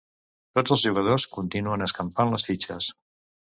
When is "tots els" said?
0.59-0.85